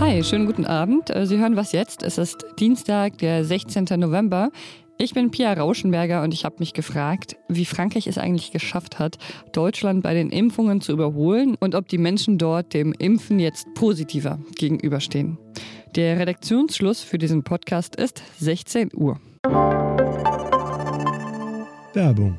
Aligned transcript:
Hi, 0.00 0.22
schönen 0.22 0.46
guten 0.46 0.64
Abend. 0.64 1.10
Äh, 1.10 1.26
Sie 1.26 1.38
hören 1.38 1.56
was 1.56 1.72
jetzt. 1.72 2.04
Es 2.04 2.18
ist 2.18 2.46
Dienstag, 2.60 3.18
der 3.18 3.44
16. 3.44 3.86
November. 3.98 4.50
Ich 4.96 5.14
bin 5.14 5.32
Pia 5.32 5.52
Rauschenberger 5.52 6.22
und 6.22 6.32
ich 6.32 6.44
habe 6.44 6.56
mich 6.60 6.72
gefragt, 6.72 7.36
wie 7.48 7.64
Frankreich 7.64 8.06
es 8.06 8.16
eigentlich 8.16 8.52
geschafft 8.52 9.00
hat, 9.00 9.18
Deutschland 9.52 10.04
bei 10.04 10.14
den 10.14 10.30
Impfungen 10.30 10.80
zu 10.80 10.92
überholen 10.92 11.56
und 11.58 11.74
ob 11.74 11.88
die 11.88 11.98
Menschen 11.98 12.38
dort 12.38 12.74
dem 12.74 12.92
Impfen 12.92 13.40
jetzt 13.40 13.66
positiver 13.74 14.38
gegenüberstehen. 14.56 15.38
Der 15.96 16.20
Redaktionsschluss 16.20 17.02
für 17.02 17.18
diesen 17.18 17.42
Podcast 17.42 17.96
ist 17.96 18.22
16 18.38 18.90
Uhr. 18.94 19.20
Werbung. 21.92 22.38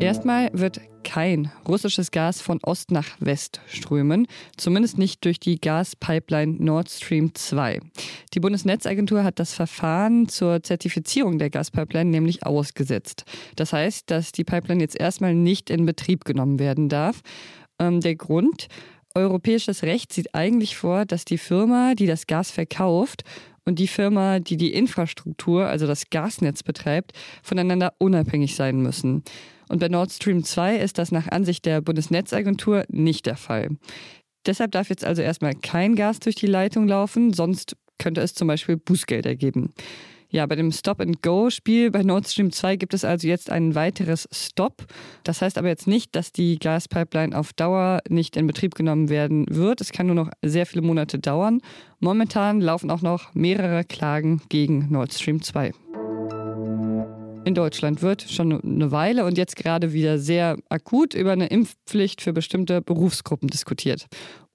Erstmal 0.00 0.50
wird 0.52 0.80
kein 1.04 1.52
russisches 1.68 2.10
Gas 2.10 2.40
von 2.40 2.58
Ost 2.62 2.90
nach 2.90 3.06
West 3.20 3.60
strömen, 3.66 4.26
zumindest 4.56 4.98
nicht 4.98 5.24
durch 5.24 5.38
die 5.38 5.60
Gaspipeline 5.60 6.56
Nord 6.58 6.90
Stream 6.90 7.34
2. 7.34 7.80
Die 8.34 8.40
Bundesnetzagentur 8.40 9.22
hat 9.22 9.38
das 9.38 9.54
Verfahren 9.54 10.28
zur 10.28 10.62
Zertifizierung 10.62 11.38
der 11.38 11.50
Gaspipeline 11.50 12.10
nämlich 12.10 12.44
ausgesetzt. 12.44 13.24
Das 13.56 13.72
heißt, 13.72 14.10
dass 14.10 14.32
die 14.32 14.44
Pipeline 14.44 14.82
jetzt 14.82 14.98
erstmal 14.98 15.34
nicht 15.34 15.70
in 15.70 15.86
Betrieb 15.86 16.24
genommen 16.24 16.58
werden 16.58 16.88
darf. 16.88 17.20
Ähm, 17.78 18.00
der 18.00 18.16
Grund, 18.16 18.66
europäisches 19.14 19.84
Recht 19.84 20.12
sieht 20.12 20.34
eigentlich 20.34 20.76
vor, 20.76 21.04
dass 21.04 21.24
die 21.24 21.38
Firma, 21.38 21.94
die 21.94 22.06
das 22.06 22.26
Gas 22.26 22.50
verkauft, 22.50 23.22
und 23.64 23.78
die 23.78 23.88
Firma, 23.88 24.40
die 24.40 24.56
die 24.56 24.74
Infrastruktur, 24.74 25.66
also 25.66 25.86
das 25.86 26.10
Gasnetz 26.10 26.62
betreibt, 26.62 27.12
voneinander 27.42 27.94
unabhängig 27.98 28.56
sein 28.56 28.82
müssen. 28.82 29.24
Und 29.68 29.78
bei 29.78 29.88
Nord 29.88 30.12
Stream 30.12 30.44
2 30.44 30.76
ist 30.76 30.98
das 30.98 31.12
nach 31.12 31.28
Ansicht 31.28 31.64
der 31.64 31.80
Bundesnetzagentur 31.80 32.84
nicht 32.88 33.26
der 33.26 33.36
Fall. 33.36 33.70
Deshalb 34.46 34.72
darf 34.72 34.90
jetzt 34.90 35.04
also 35.04 35.22
erstmal 35.22 35.54
kein 35.54 35.94
Gas 35.96 36.20
durch 36.20 36.34
die 36.34 36.46
Leitung 36.46 36.86
laufen, 36.86 37.32
sonst 37.32 37.76
könnte 37.98 38.20
es 38.20 38.34
zum 38.34 38.48
Beispiel 38.48 38.76
Bußgelder 38.76 39.36
geben. 39.36 39.72
Ja, 40.34 40.46
bei 40.46 40.56
dem 40.56 40.72
Stop-and-Go-Spiel 40.72 41.92
bei 41.92 42.02
Nord 42.02 42.26
Stream 42.26 42.50
2 42.50 42.74
gibt 42.74 42.92
es 42.92 43.04
also 43.04 43.28
jetzt 43.28 43.50
ein 43.50 43.76
weiteres 43.76 44.28
Stop. 44.32 44.84
Das 45.22 45.40
heißt 45.40 45.58
aber 45.58 45.68
jetzt 45.68 45.86
nicht, 45.86 46.16
dass 46.16 46.32
die 46.32 46.58
Gaspipeline 46.58 47.38
auf 47.38 47.52
Dauer 47.52 48.00
nicht 48.08 48.36
in 48.36 48.48
Betrieb 48.48 48.74
genommen 48.74 49.10
werden 49.10 49.46
wird. 49.48 49.80
Es 49.80 49.92
kann 49.92 50.06
nur 50.06 50.16
noch 50.16 50.30
sehr 50.42 50.66
viele 50.66 50.82
Monate 50.82 51.20
dauern. 51.20 51.60
Momentan 52.00 52.60
laufen 52.60 52.90
auch 52.90 53.02
noch 53.02 53.32
mehrere 53.34 53.84
Klagen 53.84 54.42
gegen 54.48 54.90
Nord 54.90 55.14
Stream 55.14 55.40
2 55.40 55.72
in 57.44 57.54
Deutschland 57.54 58.02
wird 58.02 58.22
schon 58.22 58.60
eine 58.62 58.90
Weile 58.90 59.24
und 59.24 59.38
jetzt 59.38 59.56
gerade 59.56 59.92
wieder 59.92 60.18
sehr 60.18 60.56
akut 60.68 61.14
über 61.14 61.32
eine 61.32 61.46
Impfpflicht 61.46 62.22
für 62.22 62.32
bestimmte 62.32 62.80
Berufsgruppen 62.80 63.48
diskutiert. 63.48 64.06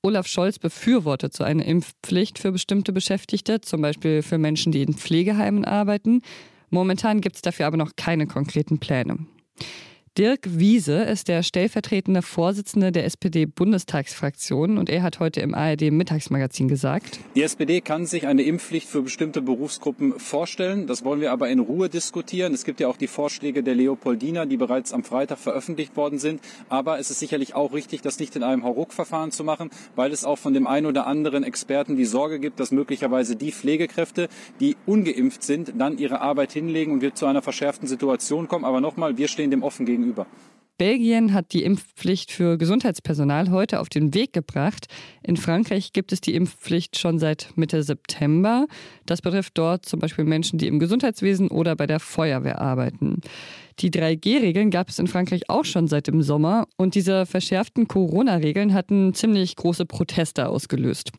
Olaf 0.01 0.27
Scholz 0.27 0.59
befürwortet 0.59 1.33
so 1.33 1.43
eine 1.43 1.65
Impfpflicht 1.65 2.39
für 2.39 2.51
bestimmte 2.51 2.93
Beschäftigte, 2.93 3.61
zum 3.61 3.81
Beispiel 3.81 4.21
für 4.21 4.37
Menschen, 4.37 4.71
die 4.71 4.81
in 4.81 4.93
Pflegeheimen 4.93 5.65
arbeiten. 5.65 6.21
Momentan 6.69 7.21
gibt 7.21 7.35
es 7.35 7.41
dafür 7.41 7.67
aber 7.67 7.77
noch 7.77 7.95
keine 7.95 8.27
konkreten 8.27 8.79
Pläne. 8.79 9.17
Dirk 10.17 10.41
Wiese 10.43 11.03
ist 11.03 11.27
der 11.27 11.43
stellvertretende 11.43 12.21
Vorsitzende 12.21 12.91
der 12.91 13.05
SPD-Bundestagsfraktion 13.05 14.77
und 14.77 14.89
er 14.89 15.03
hat 15.03 15.19
heute 15.19 15.39
im 15.39 15.53
ARD-Mittagsmagazin 15.53 16.67
gesagt, 16.67 17.19
die 17.35 17.43
SPD 17.43 17.79
kann 17.79 18.05
sich 18.05 18.27
eine 18.27 18.41
Impfpflicht 18.41 18.89
für 18.89 19.01
bestimmte 19.03 19.41
Berufsgruppen 19.41 20.19
vorstellen. 20.19 20.87
Das 20.87 21.05
wollen 21.05 21.21
wir 21.21 21.31
aber 21.31 21.49
in 21.49 21.59
Ruhe 21.59 21.89
diskutieren. 21.89 22.53
Es 22.53 22.65
gibt 22.65 22.79
ja 22.79 22.87
auch 22.87 22.97
die 22.97 23.07
Vorschläge 23.07 23.63
der 23.63 23.75
Leopoldina, 23.75 24.45
die 24.45 24.57
bereits 24.57 24.93
am 24.93 25.03
Freitag 25.03 25.37
veröffentlicht 25.37 25.95
worden 25.95 26.19
sind. 26.19 26.41
Aber 26.67 26.99
es 26.99 27.11
ist 27.11 27.19
sicherlich 27.19 27.55
auch 27.55 27.73
richtig, 27.73 28.01
das 28.01 28.19
nicht 28.19 28.35
in 28.35 28.43
einem 28.43 28.63
Hauruck-Verfahren 28.63 29.31
zu 29.31 29.43
machen, 29.43 29.69
weil 29.95 30.11
es 30.11 30.25
auch 30.25 30.37
von 30.37 30.53
dem 30.53 30.67
einen 30.67 30.87
oder 30.87 31.07
anderen 31.07 31.43
Experten 31.43 31.95
die 31.95 32.05
Sorge 32.05 32.39
gibt, 32.39 32.59
dass 32.59 32.71
möglicherweise 32.71 33.35
die 33.35 33.51
Pflegekräfte, 33.51 34.27
die 34.59 34.75
ungeimpft 34.85 35.43
sind, 35.43 35.73
dann 35.77 35.97
ihre 35.97 36.19
Arbeit 36.19 36.51
hinlegen 36.51 36.91
und 36.93 37.01
wir 37.01 37.13
zu 37.13 37.25
einer 37.25 37.41
verschärften 37.41 37.87
Situation 37.87 38.47
kommen. 38.47 38.65
Aber 38.65 38.81
nochmal, 38.81 39.17
wir 39.17 39.27
stehen 39.27 39.51
dem 39.51 39.63
offen 39.63 39.85
gegenüber 39.85 39.98
gegenüber. 39.99 40.25
Belgien 40.79 41.33
hat 41.33 41.51
die 41.51 41.63
Impfpflicht 41.63 42.31
für 42.31 42.57
Gesundheitspersonal 42.57 43.51
heute 43.51 43.81
auf 43.81 43.89
den 43.89 44.13
Weg 44.13 44.31
gebracht. 44.31 44.87
In 45.21 45.35
Frankreich 45.35 45.91
gibt 45.91 46.13
es 46.13 46.21
die 46.21 46.33
Impfpflicht 46.33 46.97
schon 46.97 47.19
seit 47.19 47.51
Mitte 47.57 47.83
September. 47.83 48.65
Das 49.05 49.21
betrifft 49.21 49.57
dort 49.57 49.85
zum 49.85 49.99
Beispiel 49.99 50.23
Menschen, 50.23 50.57
die 50.57 50.67
im 50.67 50.79
Gesundheitswesen 50.79 51.49
oder 51.49 51.75
bei 51.75 51.85
der 51.85 51.99
Feuerwehr 51.99 52.61
arbeiten. 52.61 53.19
Die 53.79 53.91
3G-Regeln 53.91 54.71
gab 54.71 54.87
es 54.87 54.99
in 54.99 55.07
Frankreich 55.07 55.49
auch 55.49 55.65
schon 55.65 55.89
seit 55.89 56.07
dem 56.07 56.21
Sommer 56.21 56.65
und 56.77 56.95
diese 56.95 57.25
verschärften 57.25 57.89
Corona-Regeln 57.89 58.73
hatten 58.73 59.13
ziemlich 59.13 59.57
große 59.57 59.85
Proteste 59.85 60.47
ausgelöst. 60.47 61.11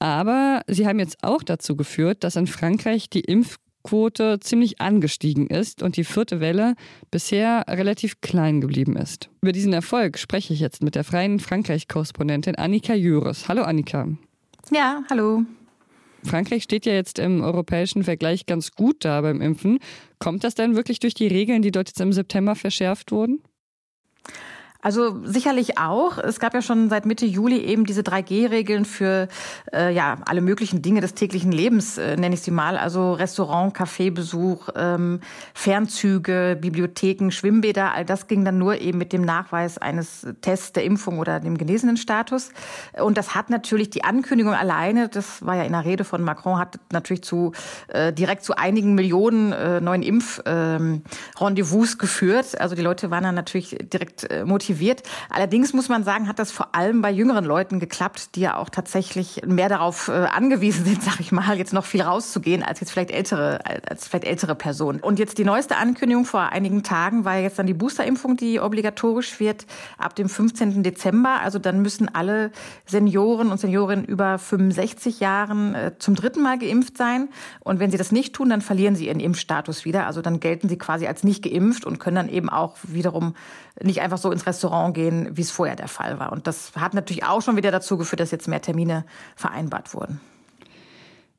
Aber 0.00 0.62
sie 0.66 0.86
haben 0.86 0.98
jetzt 0.98 1.18
auch 1.22 1.44
dazu 1.44 1.76
geführt, 1.76 2.24
dass 2.24 2.34
in 2.34 2.48
Frankreich 2.48 3.08
die 3.08 3.20
Impf 3.20 3.56
Quote 3.86 4.40
ziemlich 4.40 4.80
angestiegen 4.80 5.46
ist 5.46 5.80
und 5.80 5.96
die 5.96 6.02
vierte 6.02 6.40
Welle 6.40 6.74
bisher 7.12 7.64
relativ 7.68 8.20
klein 8.20 8.60
geblieben 8.60 8.96
ist. 8.96 9.30
Über 9.42 9.52
diesen 9.52 9.72
Erfolg 9.72 10.18
spreche 10.18 10.52
ich 10.52 10.58
jetzt 10.58 10.82
mit 10.82 10.96
der 10.96 11.04
freien 11.04 11.38
Frankreich-Korrespondentin 11.38 12.56
Annika 12.56 12.94
Jöres. 12.94 13.46
Hallo 13.46 13.62
Annika. 13.62 14.08
Ja, 14.72 15.04
hallo. 15.08 15.44
Frankreich 16.24 16.64
steht 16.64 16.84
ja 16.84 16.94
jetzt 16.94 17.20
im 17.20 17.42
europäischen 17.42 18.02
Vergleich 18.02 18.46
ganz 18.46 18.72
gut 18.72 19.04
da 19.04 19.20
beim 19.20 19.40
Impfen. 19.40 19.78
Kommt 20.18 20.42
das 20.42 20.56
denn 20.56 20.74
wirklich 20.74 20.98
durch 20.98 21.14
die 21.14 21.28
Regeln, 21.28 21.62
die 21.62 21.70
dort 21.70 21.88
jetzt 21.88 22.00
im 22.00 22.12
September 22.12 22.56
verschärft 22.56 23.12
wurden? 23.12 23.40
Also 24.86 25.16
sicherlich 25.24 25.78
auch. 25.78 26.18
Es 26.18 26.38
gab 26.38 26.54
ja 26.54 26.62
schon 26.62 26.88
seit 26.90 27.06
Mitte 27.06 27.26
Juli 27.26 27.58
eben 27.58 27.84
diese 27.86 28.02
3G-Regeln 28.02 28.84
für 28.84 29.26
äh, 29.72 29.92
ja 29.92 30.18
alle 30.26 30.40
möglichen 30.40 30.80
Dinge 30.80 31.00
des 31.00 31.14
täglichen 31.14 31.50
Lebens, 31.50 31.98
äh, 31.98 32.16
nenne 32.16 32.34
ich 32.34 32.42
sie 32.42 32.52
mal. 32.52 32.78
Also 32.78 33.14
Restaurant, 33.14 33.74
Kaffeebesuch, 33.74 34.68
ähm, 34.76 35.20
Fernzüge, 35.54 36.56
Bibliotheken, 36.60 37.30
Schwimmbäder. 37.30 37.94
All 37.94 38.04
das 38.04 38.28
ging 38.28 38.44
dann 38.44 38.58
nur 38.58 38.80
eben 38.80 38.98
mit 38.98 39.12
dem 39.12 39.22
Nachweis 39.22 39.78
eines 39.78 40.24
Tests 40.40 40.72
der 40.72 40.84
Impfung 40.84 41.18
oder 41.18 41.40
dem 41.40 41.58
genesenen 41.58 41.96
Status. 41.96 42.50
Und 43.00 43.18
das 43.18 43.34
hat 43.34 43.50
natürlich 43.50 43.90
die 43.90 44.04
Ankündigung 44.04 44.54
alleine, 44.54 45.08
das 45.08 45.44
war 45.44 45.56
ja 45.56 45.64
in 45.64 45.72
der 45.72 45.84
Rede 45.84 46.04
von 46.04 46.22
Macron, 46.22 46.58
hat 46.58 46.78
natürlich 46.92 47.24
zu 47.24 47.50
äh, 47.88 48.12
direkt 48.12 48.44
zu 48.44 48.56
einigen 48.56 48.94
Millionen 48.94 49.52
äh, 49.52 49.80
neuen 49.80 50.02
Impfrendezvous 50.02 51.92
ähm, 51.92 51.98
geführt. 51.98 52.60
Also 52.60 52.76
die 52.76 52.82
Leute 52.82 53.10
waren 53.10 53.24
dann 53.24 53.34
natürlich 53.34 53.76
direkt 53.92 54.30
äh, 54.30 54.44
motiviert 54.44 54.75
motiviert. 54.76 55.02
Allerdings 55.30 55.72
muss 55.72 55.88
man 55.88 56.04
sagen, 56.04 56.28
hat 56.28 56.38
das 56.38 56.52
vor 56.52 56.74
allem 56.74 57.02
bei 57.02 57.10
jüngeren 57.10 57.44
Leuten 57.44 57.80
geklappt, 57.80 58.34
die 58.34 58.40
ja 58.40 58.56
auch 58.56 58.68
tatsächlich 58.68 59.42
mehr 59.46 59.68
darauf 59.68 60.08
äh, 60.08 60.12
angewiesen 60.12 60.84
sind, 60.84 61.02
sag 61.06 61.20
ich 61.20 61.32
mal, 61.32 61.56
jetzt 61.56 61.72
noch 61.72 61.84
viel 61.84 62.02
rauszugehen 62.02 62.62
als 62.62 62.80
jetzt 62.80 62.90
vielleicht 62.90 63.10
ältere, 63.10 63.60
als 63.88 64.08
vielleicht 64.08 64.24
ältere 64.24 64.54
Personen. 64.54 65.00
Und 65.00 65.18
jetzt 65.18 65.38
die 65.38 65.44
neueste 65.44 65.76
Ankündigung 65.76 66.24
vor 66.24 66.52
einigen 66.52 66.82
Tagen 66.82 67.24
war 67.24 67.38
jetzt 67.38 67.58
dann 67.58 67.66
die 67.66 67.74
Boosterimpfung, 67.74 68.36
die 68.36 68.60
obligatorisch 68.60 69.40
wird 69.40 69.66
ab 69.98 70.14
dem 70.14 70.28
15. 70.28 70.82
Dezember. 70.82 71.40
Also 71.42 71.58
dann 71.58 71.82
müssen 71.82 72.14
alle 72.14 72.50
Senioren 72.86 73.50
und 73.50 73.58
Seniorinnen 73.58 74.04
über 74.04 74.38
65 74.38 75.20
Jahren 75.20 75.74
äh, 75.74 75.92
zum 75.98 76.14
dritten 76.14 76.42
Mal 76.42 76.58
geimpft 76.58 76.96
sein. 76.96 77.28
Und 77.60 77.80
wenn 77.80 77.90
sie 77.90 77.98
das 77.98 78.12
nicht 78.12 78.34
tun, 78.34 78.50
dann 78.50 78.60
verlieren 78.60 78.96
sie 78.96 79.06
ihren 79.06 79.20
Impfstatus 79.20 79.84
wieder. 79.84 80.06
Also 80.06 80.22
dann 80.22 80.40
gelten 80.40 80.68
sie 80.68 80.78
quasi 80.78 81.06
als 81.06 81.24
nicht 81.24 81.42
geimpft 81.42 81.84
und 81.84 81.98
können 81.98 82.16
dann 82.16 82.28
eben 82.28 82.48
auch 82.48 82.76
wiederum 82.82 83.34
nicht 83.82 84.00
einfach 84.00 84.18
so 84.18 84.30
ins 84.30 84.46
Restaurant 84.46 84.55
gehen, 84.92 85.28
wie 85.36 85.42
es 85.42 85.50
vorher 85.50 85.76
der 85.76 85.88
Fall 85.88 86.18
war. 86.18 86.32
Und 86.32 86.46
das 86.46 86.72
hat 86.76 86.94
natürlich 86.94 87.24
auch 87.24 87.42
schon 87.42 87.56
wieder 87.56 87.70
dazu 87.70 87.96
geführt, 87.96 88.20
dass 88.20 88.30
jetzt 88.30 88.48
mehr 88.48 88.62
Termine 88.62 89.04
vereinbart 89.36 89.94
wurden. 89.94 90.20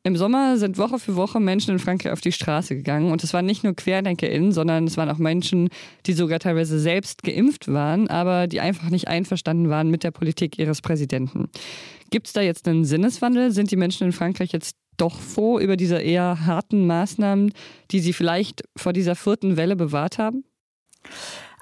Im 0.08 0.16
Sommer 0.16 0.58
sind 0.58 0.78
Woche 0.78 1.00
für 1.00 1.18
Woche 1.18 1.42
Menschen 1.42 1.72
in 1.72 1.80
Frankreich 1.80 2.14
auf 2.14 2.22
die 2.22 2.32
Straße 2.32 2.76
gegangen. 2.76 3.12
Und 3.12 3.26
es 3.26 3.34
waren 3.34 3.46
nicht 3.46 3.66
nur 3.66 3.76
QuerdenkerInnen, 3.76 4.54
sondern 4.54 4.86
es 4.86 4.96
waren 4.96 5.10
auch 5.10 5.18
Menschen, 5.18 5.68
die 6.06 6.14
sogar 6.14 6.40
teilweise 6.40 6.80
selbst 6.80 7.24
geimpft 7.24 7.68
waren, 7.68 8.08
aber 8.10 8.48
die 8.48 8.62
einfach 8.62 8.90
nicht 8.90 9.10
einverstanden 9.10 9.70
waren 9.70 9.92
mit 9.92 10.06
der 10.06 10.12
Politik 10.12 10.58
ihres 10.60 10.82
Präsidenten. 10.82 11.50
Gibt 12.10 12.28
es 12.28 12.34
da 12.34 12.40
jetzt 12.40 12.70
einen 12.70 12.86
Sinneswandel? 12.86 13.52
Sind 13.52 13.70
die 13.70 13.76
Menschen 13.76 14.06
in 14.06 14.14
Frankreich 14.14 14.54
jetzt 14.54 14.78
doch 14.96 15.20
froh 15.20 15.60
über 15.60 15.76
diese 15.76 15.98
eher 15.98 16.46
harten 16.46 16.88
Maßnahmen, 16.88 17.52
die 17.92 18.00
sie 18.00 18.14
vielleicht 18.14 18.64
vor 18.78 18.94
dieser 18.94 19.16
vierten 19.16 19.58
Welle 19.58 19.76
bewahrt 19.76 20.20
haben? 20.20 20.46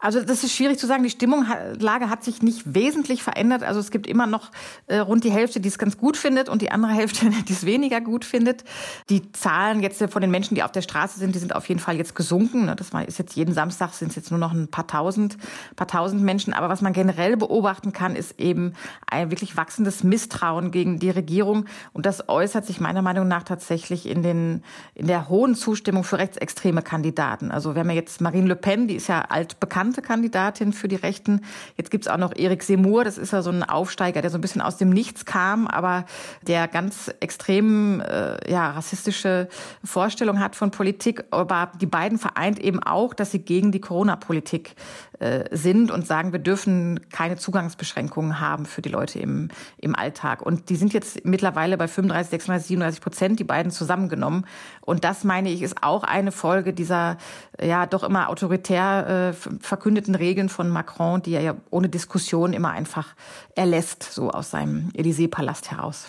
Also 0.02 0.22
das 0.22 0.44
ist 0.44 0.54
schwierig 0.54 0.78
zu 0.78 0.88
sagen. 0.88 1.04
Die 1.04 1.10
Stimmungslage 1.10 2.10
hat 2.10 2.24
sich 2.24 2.42
nicht 2.42 2.76
wesentlich 2.76 3.24
verändert. 3.24 3.64
Also 3.64 3.80
es 3.80 3.92
gibt 3.92 4.08
immer 4.08 4.28
noch 4.28 4.52
äh, 4.88 4.98
rund 4.98 5.24
die 5.24 5.32
Hälfte, 5.32 5.62
die 5.62 5.70
es 5.70 5.78
ganz 5.78 5.98
gut 5.98 6.18
findet 6.18 6.50
und 6.50 6.62
die 6.62 6.70
andere 6.70 6.92
Hälfte, 6.92 7.30
die 7.48 7.54
es 7.54 7.66
weniger 7.66 8.02
gut 8.02 8.26
findet. 8.26 8.66
Die 9.10 9.32
Zahlen 9.32 9.82
jetzt 9.82 10.04
von 10.10 10.22
den 10.22 10.32
Menschen, 10.32 10.56
die 10.56 10.64
auf 10.64 10.72
der 10.72 10.82
Straße 10.82 11.18
sind, 11.18 11.34
die 11.34 11.40
sind 11.40 11.56
auf 11.56 11.70
jeden 11.70 11.80
Fall 11.80 11.96
jetzt 11.96 12.14
gesunken. 12.14 12.66
Ne? 12.66 12.76
Das 12.76 12.92
ist 13.08 13.18
jetzt 13.18 13.36
jeden 13.36 13.54
Samstag 13.54 13.94
sind 13.94 14.10
es 14.10 14.16
jetzt 14.16 14.32
nur 14.32 14.40
noch 14.40 14.52
ein 14.52 14.68
paar 14.68 14.86
tausend, 14.86 15.38
paar 15.78 15.88
tausend 15.88 16.22
Menschen. 16.22 16.54
Aber 16.54 16.68
was 16.68 16.82
man 16.82 16.92
generell 16.92 17.38
beobachten 17.38 17.94
kann, 17.94 18.18
ist 18.18 18.40
eben 18.40 18.74
ein 19.08 19.32
wirklich 19.32 19.56
wachsendes 19.56 20.04
Misstrauen 20.04 20.72
gegen 20.72 21.00
die 21.00 21.10
Regierung. 21.10 21.66
Und 21.94 22.06
das 22.06 22.28
äußert 22.28 22.66
sich 22.66 22.82
meiner 22.82 23.02
Meinung 23.02 23.30
nach 23.30 23.44
tatsächlich 23.44 24.08
in 24.08 24.24
den, 24.24 24.62
in 24.94 25.08
der 25.08 25.30
hohen 25.30 25.56
Zustimmung 25.56 26.04
für 26.04 26.18
rechtsextreme 26.18 26.82
Kandidaten. 26.82 27.50
Also 27.50 27.76
wir 27.76 27.80
haben 27.80 27.90
ja 27.90 27.96
jetzt 27.96 28.20
Marine 28.20 28.50
Le 28.50 28.56
Pen, 28.58 28.88
die 28.90 28.96
ist 28.96 29.08
ja 29.08 29.22
altbekannt 29.22 29.85
bekannte 29.86 30.02
Kandidatin 30.02 30.74
für 30.74 30.88
die 30.88 30.96
Rechten. 30.96 31.42
Jetzt 31.78 31.92
gibt's 31.92 32.08
auch 32.08 32.18
noch 32.18 32.36
Erik 32.36 32.64
Semur, 32.64 33.04
das 33.04 33.18
ist 33.18 33.34
ja 33.34 33.42
so 33.42 33.52
ein 33.52 33.64
Aufsteiger, 33.64 34.22
der 34.22 34.32
so 34.32 34.38
ein 34.38 34.42
bisschen 34.42 34.62
aus 34.62 34.78
dem 34.78 34.90
Nichts 34.90 35.26
kam, 35.26 35.68
aber 35.68 36.06
der 36.42 36.68
ganz 36.68 37.12
extrem 37.20 38.02
äh, 38.02 38.52
ja, 38.52 38.72
rassistische 38.72 39.48
Vorstellung 39.84 40.40
hat 40.40 40.56
von 40.56 40.72
Politik. 40.72 41.24
Aber 41.32 41.72
die 41.80 41.86
beiden 41.86 42.18
vereint 42.18 42.60
eben 42.60 42.82
auch, 42.82 43.14
dass 43.14 43.32
sie 43.32 43.40
gegen 43.40 43.72
die 43.72 43.82
Corona-Politik 43.82 44.76
äh, 45.20 45.46
sind 45.52 45.92
und 45.92 46.08
sagen, 46.08 46.32
wir 46.32 46.40
dürfen 46.40 47.00
keine 47.12 47.38
Zugangsbeschränkungen 47.38 48.40
haben 48.40 48.66
für 48.66 48.82
die 48.82 48.90
Leute 48.90 49.20
im, 49.20 49.50
im 49.78 49.96
Alltag. 49.96 50.42
Und 50.42 50.70
die 50.70 50.76
sind 50.76 50.94
jetzt 50.94 51.26
mittlerweile 51.26 51.78
bei 51.78 51.88
35, 51.88 52.32
36, 52.32 52.68
37 52.68 53.02
Prozent, 53.02 53.40
die 53.40 53.44
beiden 53.44 53.72
zusammengenommen. 53.72 54.46
Und 54.82 55.04
das, 55.04 55.24
meine 55.24 55.50
ich, 55.50 55.62
ist 55.62 55.84
auch 55.84 56.04
eine 56.04 56.32
Folge 56.32 56.74
dieser 56.74 57.18
ja 57.62 57.86
doch 57.86 58.04
immer 58.04 58.30
autoritär 58.30 59.34
äh, 59.34 59.60
verkündeten 59.76 60.16
Regeln 60.16 60.48
von 60.48 60.70
Macron, 60.70 61.22
die 61.22 61.34
er 61.34 61.42
ja 61.42 61.56
ohne 61.70 61.90
Diskussion 61.90 62.54
immer 62.54 62.72
einfach 62.72 63.14
erlässt, 63.56 64.04
so 64.04 64.30
aus 64.30 64.52
seinem 64.52 64.90
Élysée-Palast 64.96 65.70
heraus. 65.70 66.08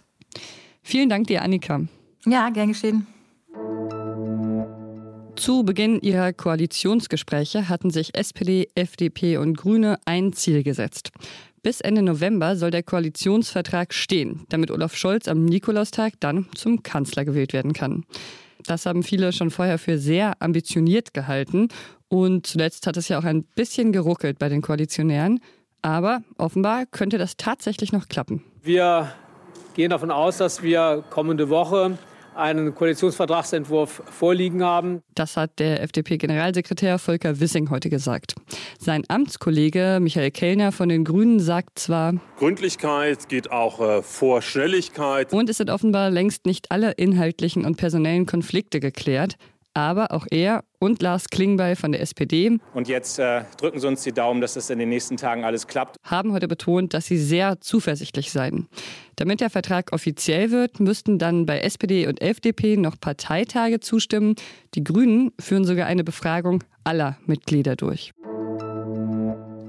Vielen 0.83 1.09
Dank 1.09 1.27
dir, 1.27 1.43
Annika. 1.43 1.81
Ja, 2.25 2.49
gern 2.51 2.69
geschehen. 2.69 3.09
Zu 5.35 5.65
Beginn 5.65 6.01
ihrer 6.01 6.33
Koalitionsgespräche 6.33 7.69
hatten 7.69 7.91
sich 7.91 8.17
SPD, 8.17 8.69
FDP 8.77 9.37
und 9.39 9.57
Grüne 9.57 9.99
ein 10.05 10.33
Ziel 10.33 10.63
gesetzt. 10.63 11.11
Bis 11.63 11.81
Ende 11.81 12.03
November 12.03 12.55
soll 12.55 12.71
der 12.71 12.85
Koalitionsvertrag 12.85 13.93
stehen, 13.93 14.45
damit 14.49 14.71
Olaf 14.71 14.95
Scholz 14.95 15.27
am 15.27 15.45
Nikolaustag 15.45 16.13
dann 16.21 16.47
zum 16.55 16.85
Kanzler 16.85 17.25
gewählt 17.25 17.53
werden 17.53 17.73
kann. 17.73 18.05
Das 18.67 18.87
haben 18.87 19.03
viele 19.03 19.33
schon 19.33 19.51
vorher 19.51 19.79
für 19.79 19.99
sehr 19.99 20.41
ambitioniert 20.41 21.15
gehalten. 21.15 21.69
Und 22.09 22.47
zuletzt 22.47 22.87
hat 22.87 22.97
es 22.97 23.09
ja 23.09 23.19
auch 23.19 23.25
ein 23.25 23.43
bisschen 23.43 23.93
geruckelt 23.93 24.39
bei 24.39 24.49
den 24.49 24.63
Koalitionären. 24.63 25.41
Aber 25.83 26.23
offenbar 26.39 26.87
könnte 26.87 27.19
das 27.19 27.37
tatsächlich 27.37 27.93
noch 27.93 28.09
klappen. 28.09 28.43
Wir 28.63 29.13
gehen 29.75 29.91
davon 29.91 30.11
aus, 30.11 30.39
dass 30.39 30.63
wir 30.63 31.05
kommende 31.11 31.49
Woche 31.49 31.99
einen 32.37 32.75
Koalitionsvertragsentwurf 32.75 34.03
vorliegen 34.11 34.63
haben. 34.63 35.03
Das 35.15 35.37
hat 35.37 35.59
der 35.59 35.83
FDP-Generalsekretär 35.83 36.99
Volker 36.99 37.41
Wissing 37.41 37.71
heute 37.71 37.89
gesagt. 37.89 38.35
Sein 38.79 39.05
Amtskollege 39.09 39.99
Michael 40.01 40.31
Kellner 40.31 40.73
von 40.73 40.89
den 40.89 41.05
Grünen 41.05 41.41
sagt 41.41 41.79
zwar, 41.79 42.15
Gründlichkeit 42.39 43.29
geht 43.29 43.51
auch 43.51 43.81
äh, 43.81 44.03
vor 44.03 44.43
Schnelligkeit. 44.43 45.33
Und 45.33 45.49
es 45.49 45.57
sind 45.57 45.71
offenbar 45.71 46.11
längst 46.11 46.47
nicht 46.47 46.71
alle 46.71 46.93
inhaltlichen 46.93 47.65
und 47.65 47.77
personellen 47.77 48.27
Konflikte 48.27 48.81
geklärt. 48.81 49.37
Aber 49.77 50.11
auch 50.13 50.27
er 50.31 50.65
und 50.79 51.03
Lars 51.03 51.29
Klingbeil 51.29 51.77
von 51.77 51.93
der 51.93 52.01
SPD. 52.01 52.57
Und 52.73 52.89
jetzt 52.89 53.19
äh, 53.19 53.43
drücken 53.59 53.79
Sie 53.79 53.87
uns 53.87 54.03
die 54.03 54.13
Daumen, 54.13 54.41
dass 54.41 54.55
das 54.55 54.71
in 54.71 54.79
den 54.79 54.89
nächsten 54.89 55.19
Tagen 55.19 55.45
alles 55.45 55.67
klappt. 55.67 55.97
Haben 56.03 56.33
heute 56.33 56.49
betont, 56.49 56.95
dass 56.95 57.05
sie 57.05 57.19
sehr 57.19 57.61
zuversichtlich 57.61 58.33
seien. 58.33 58.69
Damit 59.17 59.43
der 59.43 59.51
Vertrag 59.51 59.93
offiziell 59.93 60.51
wird, 60.51 60.81
müssten 60.81 61.19
dann 61.19 61.45
bei 61.45 61.61
SPD 61.61 62.07
und 62.07 62.23
FDP 62.23 62.79
noch 62.79 62.99
Parteitage 62.99 63.81
zustimmen. 63.81 64.37
Die 64.75 64.83
Grünen 64.83 65.33
führen 65.39 65.67
sogar 65.67 65.87
eine 65.87 66.05
Befragung 66.05 66.65
aller 66.85 67.19
Mitglieder 67.27 67.77
durch. 67.77 68.15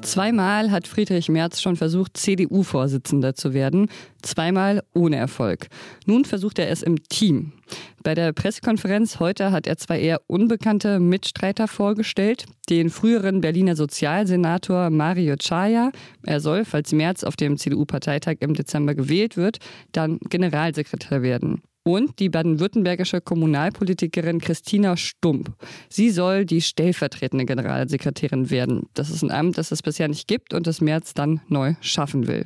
Zweimal 0.01 0.71
hat 0.71 0.87
Friedrich 0.87 1.29
Merz 1.29 1.61
schon 1.61 1.75
versucht, 1.75 2.17
CDU-Vorsitzender 2.17 3.35
zu 3.35 3.53
werden. 3.53 3.89
Zweimal 4.21 4.83
ohne 4.93 5.17
Erfolg. 5.17 5.67
Nun 6.05 6.25
versucht 6.25 6.59
er 6.59 6.69
es 6.69 6.83
im 6.83 7.03
Team. 7.09 7.53
Bei 8.03 8.13
der 8.15 8.31
Pressekonferenz 8.31 9.19
heute 9.19 9.51
hat 9.51 9.67
er 9.67 9.77
zwei 9.77 9.99
eher 9.99 10.21
unbekannte 10.27 10.99
Mitstreiter 10.99 11.67
vorgestellt. 11.67 12.45
Den 12.69 12.89
früheren 12.89 13.41
Berliner 13.41 13.75
Sozialsenator 13.75 14.89
Mario 14.89 15.35
Chaya. 15.35 15.91
Er 16.23 16.39
soll, 16.39 16.63
falls 16.63 16.93
Merz 16.93 17.23
auf 17.23 17.35
dem 17.35 17.57
CDU-Parteitag 17.57 18.37
im 18.39 18.53
Dezember 18.53 18.95
gewählt 18.95 19.35
wird, 19.35 19.57
dann 19.91 20.19
Generalsekretär 20.29 21.21
werden 21.21 21.61
und 21.87 22.19
die 22.19 22.29
baden-württembergische 22.29 23.21
Kommunalpolitikerin 23.21 24.39
Christina 24.39 24.97
Stump. 24.97 25.51
Sie 25.89 26.09
soll 26.09 26.45
die 26.45 26.61
stellvertretende 26.61 27.45
Generalsekretärin 27.45 28.49
werden. 28.49 28.87
Das 28.93 29.09
ist 29.09 29.23
ein 29.23 29.31
Amt, 29.31 29.57
das 29.57 29.71
es 29.71 29.81
bisher 29.81 30.07
nicht 30.07 30.27
gibt 30.27 30.53
und 30.53 30.67
das 30.67 30.81
März 30.81 31.13
dann 31.13 31.41
neu 31.47 31.75
schaffen 31.81 32.27
will. 32.27 32.45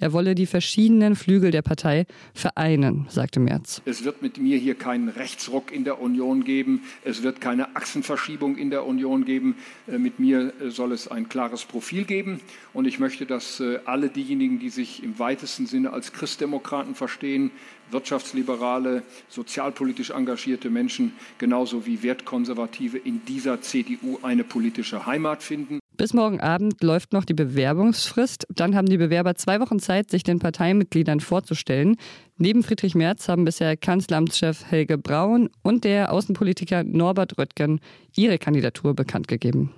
Er 0.00 0.14
wolle 0.14 0.34
die 0.34 0.46
verschiedenen 0.46 1.14
Flügel 1.14 1.50
der 1.50 1.60
Partei 1.60 2.06
vereinen, 2.32 3.06
sagte 3.10 3.38
Merz. 3.38 3.82
Es 3.84 4.02
wird 4.02 4.22
mit 4.22 4.38
mir 4.38 4.56
hier 4.56 4.74
keinen 4.74 5.10
Rechtsruck 5.10 5.70
in 5.70 5.84
der 5.84 6.00
Union 6.00 6.42
geben. 6.42 6.84
Es 7.04 7.22
wird 7.22 7.42
keine 7.42 7.76
Achsenverschiebung 7.76 8.56
in 8.56 8.70
der 8.70 8.86
Union 8.86 9.26
geben. 9.26 9.56
Äh, 9.86 9.98
mit 9.98 10.18
mir 10.18 10.54
äh, 10.58 10.70
soll 10.70 10.92
es 10.92 11.06
ein 11.06 11.28
klares 11.28 11.66
Profil 11.66 12.04
geben. 12.04 12.40
Und 12.72 12.86
ich 12.86 12.98
möchte, 12.98 13.26
dass 13.26 13.60
äh, 13.60 13.80
alle 13.84 14.08
diejenigen, 14.08 14.58
die 14.58 14.70
sich 14.70 15.02
im 15.02 15.18
weitesten 15.18 15.66
Sinne 15.66 15.92
als 15.92 16.14
Christdemokraten 16.14 16.94
verstehen, 16.94 17.50
wirtschaftsliberale, 17.90 19.02
sozialpolitisch 19.28 20.10
engagierte 20.10 20.70
Menschen 20.70 21.12
genauso 21.36 21.84
wie 21.84 22.02
Wertkonservative 22.02 22.96
in 22.96 23.22
dieser 23.26 23.60
CDU 23.60 24.18
eine 24.22 24.44
politische 24.44 25.04
Heimat 25.04 25.42
finden. 25.42 25.80
Bis 25.96 26.14
morgen 26.14 26.40
Abend 26.40 26.82
läuft 26.82 27.12
noch 27.12 27.24
die 27.24 27.34
Bewerbungsfrist. 27.34 28.46
Dann 28.54 28.74
haben 28.74 28.88
die 28.88 28.96
Bewerber 28.96 29.34
zwei 29.34 29.60
Wochen 29.60 29.78
Zeit, 29.78 30.10
sich 30.10 30.22
den 30.22 30.38
Parteimitgliedern 30.38 31.20
vorzustellen. 31.20 31.96
Neben 32.38 32.62
Friedrich 32.62 32.94
Merz 32.94 33.28
haben 33.28 33.44
bisher 33.44 33.76
Kanzleramtschef 33.76 34.64
Helge 34.64 34.96
Braun 34.96 35.50
und 35.62 35.84
der 35.84 36.12
Außenpolitiker 36.12 36.84
Norbert 36.84 37.38
Röttgen 37.38 37.80
ihre 38.16 38.38
Kandidatur 38.38 38.94
bekannt 38.94 39.28
gegeben. 39.28 39.74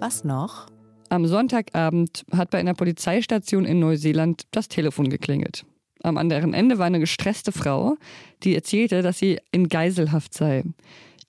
Was 0.00 0.24
noch? 0.24 0.66
Am 1.08 1.26
Sonntagabend 1.26 2.24
hat 2.32 2.50
bei 2.50 2.58
einer 2.58 2.74
Polizeistation 2.74 3.64
in 3.64 3.78
Neuseeland 3.78 4.42
das 4.50 4.68
Telefon 4.68 5.10
geklingelt. 5.10 5.64
Am 6.02 6.16
anderen 6.16 6.54
Ende 6.54 6.78
war 6.78 6.86
eine 6.86 7.00
gestresste 7.00 7.52
Frau, 7.52 7.96
die 8.42 8.54
erzählte, 8.54 9.02
dass 9.02 9.18
sie 9.18 9.38
in 9.52 9.68
Geiselhaft 9.68 10.34
sei. 10.34 10.64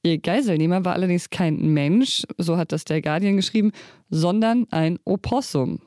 Ihr 0.03 0.17
Geiselnehmer 0.17 0.83
war 0.83 0.93
allerdings 0.93 1.29
kein 1.29 1.73
Mensch, 1.73 2.23
so 2.37 2.57
hat 2.57 2.73
das 2.73 2.83
der 2.83 3.01
Guardian 3.01 3.37
geschrieben, 3.37 3.71
sondern 4.09 4.67
ein 4.69 4.99
Opossum. 5.05 5.79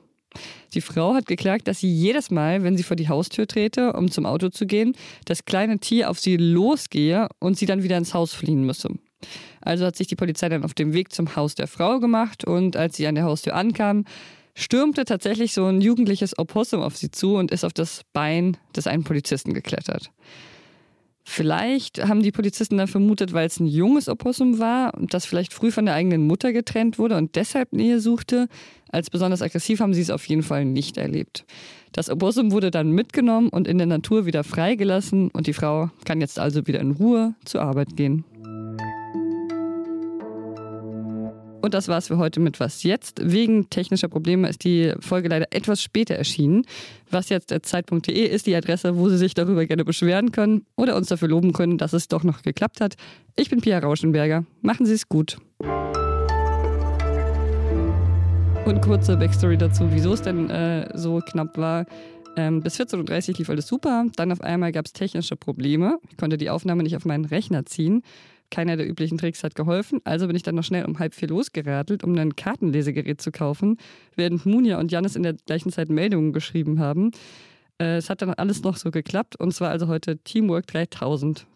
Die 0.73 0.81
Frau 0.81 1.13
hat 1.13 1.27
geklagt, 1.27 1.67
dass 1.67 1.79
sie 1.79 1.91
jedes 1.91 2.31
Mal, 2.31 2.63
wenn 2.63 2.75
sie 2.75 2.83
vor 2.83 2.95
die 2.95 3.09
Haustür 3.09 3.47
trete, 3.47 3.93
um 3.93 4.09
zum 4.09 4.25
Auto 4.25 4.49
zu 4.49 4.65
gehen, 4.65 4.93
das 5.25 5.45
kleine 5.45 5.79
Tier 5.79 6.09
auf 6.09 6.19
sie 6.19 6.37
losgehe 6.37 7.27
und 7.39 7.57
sie 7.57 7.67
dann 7.67 7.83
wieder 7.83 7.97
ins 7.97 8.13
Haus 8.13 8.33
fliehen 8.33 8.65
müsse. 8.65 8.89
Also 9.61 9.85
hat 9.85 9.95
sich 9.95 10.07
die 10.07 10.15
Polizei 10.15 10.49
dann 10.49 10.63
auf 10.63 10.73
dem 10.73 10.93
Weg 10.93 11.11
zum 11.13 11.35
Haus 11.35 11.55
der 11.55 11.67
Frau 11.67 11.99
gemacht 11.99 12.43
und 12.43 12.75
als 12.75 12.97
sie 12.97 13.07
an 13.07 13.15
der 13.15 13.23
Haustür 13.23 13.55
ankam, 13.55 14.05
stürmte 14.55 15.05
tatsächlich 15.05 15.53
so 15.53 15.65
ein 15.65 15.81
jugendliches 15.81 16.37
Opossum 16.37 16.81
auf 16.81 16.97
sie 16.97 17.11
zu 17.11 17.35
und 17.35 17.51
ist 17.51 17.63
auf 17.63 17.73
das 17.73 18.01
Bein 18.13 18.57
des 18.75 18.87
einen 18.87 19.03
Polizisten 19.03 19.53
geklettert. 19.53 20.11
Vielleicht 21.29 22.07
haben 22.07 22.23
die 22.23 22.31
Polizisten 22.31 22.77
dann 22.77 22.87
vermutet, 22.87 23.33
weil 23.33 23.47
es 23.47 23.59
ein 23.59 23.67
junges 23.67 24.07
Opossum 24.07 24.59
war 24.59 24.93
und 24.93 25.13
das 25.13 25.25
vielleicht 25.25 25.53
früh 25.53 25.71
von 25.71 25.85
der 25.85 25.93
eigenen 25.93 26.25
Mutter 26.25 26.53
getrennt 26.53 26.97
wurde 26.99 27.17
und 27.17 27.35
deshalb 27.35 27.73
Nähe 27.73 27.99
suchte. 27.99 28.47
Als 28.89 29.09
besonders 29.09 29.41
aggressiv 29.41 29.81
haben 29.81 29.93
sie 29.93 29.99
es 29.99 30.09
auf 30.09 30.25
jeden 30.25 30.41
Fall 30.41 30.63
nicht 30.63 30.95
erlebt. 30.95 31.45
Das 31.91 32.09
Opossum 32.09 32.53
wurde 32.53 32.71
dann 32.71 32.91
mitgenommen 32.91 33.49
und 33.49 33.67
in 33.67 33.77
der 33.77 33.87
Natur 33.87 34.25
wieder 34.25 34.45
freigelassen 34.45 35.29
und 35.29 35.47
die 35.47 35.53
Frau 35.53 35.91
kann 36.05 36.21
jetzt 36.21 36.39
also 36.39 36.65
wieder 36.65 36.79
in 36.79 36.91
Ruhe 36.91 37.35
zur 37.43 37.61
Arbeit 37.61 37.97
gehen. 37.97 38.23
Und 41.67 41.73
das 41.73 41.89
war's 41.89 42.07
für 42.07 42.17
heute 42.17 42.39
mit 42.39 42.61
Was 42.61 42.83
Jetzt. 42.83 43.19
Wegen 43.21 43.69
technischer 43.69 44.07
Probleme 44.07 44.47
ist 44.47 44.63
die 44.63 44.93
Folge 45.01 45.27
leider 45.27 45.47
etwas 45.49 45.81
später 45.81 46.15
erschienen. 46.15 46.63
Was 47.11 47.27
jetzt 47.27 47.53
Zeit.de 47.63 48.25
ist 48.25 48.47
die 48.47 48.55
Adresse, 48.55 48.95
wo 48.95 49.09
Sie 49.09 49.17
sich 49.17 49.33
darüber 49.33 49.65
gerne 49.65 49.83
beschweren 49.83 50.31
können 50.31 50.65
oder 50.77 50.95
uns 50.95 51.09
dafür 51.09 51.27
loben 51.27 51.51
können, 51.51 51.77
dass 51.77 51.91
es 51.91 52.07
doch 52.07 52.23
noch 52.23 52.41
geklappt 52.41 52.79
hat. 52.79 52.95
Ich 53.35 53.49
bin 53.49 53.59
Pia 53.59 53.79
Rauschenberger. 53.79 54.45
Machen 54.61 54.85
Sie 54.85 54.93
es 54.93 55.09
gut. 55.09 55.39
Und 58.63 58.81
kurze 58.81 59.17
Backstory 59.17 59.57
dazu, 59.57 59.89
wieso 59.91 60.13
es 60.13 60.21
denn 60.21 60.49
äh, 60.49 60.97
so 60.97 61.19
knapp 61.19 61.57
war. 61.57 61.85
Ähm, 62.37 62.61
bis 62.61 62.79
14.30 62.79 63.31
Uhr 63.31 63.35
lief 63.39 63.49
alles 63.49 63.67
super. 63.67 64.05
Dann 64.15 64.31
auf 64.31 64.39
einmal 64.39 64.71
gab 64.71 64.85
es 64.85 64.93
technische 64.93 65.35
Probleme. 65.35 65.99
Ich 66.09 66.15
konnte 66.15 66.37
die 66.37 66.49
Aufnahme 66.49 66.83
nicht 66.83 66.95
auf 66.95 67.03
meinen 67.03 67.25
Rechner 67.25 67.65
ziehen. 67.65 68.03
Keiner 68.49 68.77
der 68.77 68.87
üblichen 68.87 69.17
Tricks 69.17 69.43
hat 69.43 69.55
geholfen, 69.55 69.99
also 70.05 70.27
bin 70.27 70.35
ich 70.35 70.43
dann 70.43 70.55
noch 70.55 70.63
schnell 70.63 70.85
um 70.85 70.99
halb 70.99 71.13
vier 71.13 71.27
losgeradelt, 71.27 72.03
um 72.03 72.17
ein 72.17 72.35
Kartenlesegerät 72.35 73.21
zu 73.21 73.31
kaufen, 73.31 73.77
während 74.15 74.45
Munja 74.45 74.79
und 74.79 74.91
Janis 74.91 75.15
in 75.15 75.23
der 75.23 75.33
gleichen 75.33 75.71
Zeit 75.71 75.89
Meldungen 75.89 76.33
geschrieben 76.33 76.79
haben. 76.79 77.11
Äh, 77.79 77.97
es 77.97 78.09
hat 78.09 78.21
dann 78.21 78.33
alles 78.33 78.63
noch 78.63 78.77
so 78.77 78.89
geklappt 78.89 79.35
und 79.35 79.53
zwar 79.53 79.69
also 79.69 79.87
heute 79.87 80.17
Teamwork 80.17 80.67
3000. 80.67 81.45